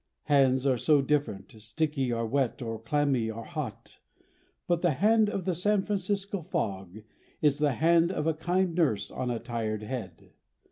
[0.23, 3.99] Hands are so different, sticky or wet or clammy or hot,
[4.65, 7.01] but the hand of the San Francisco fog
[7.39, 10.31] is the hand of a kind nurse on a tired head.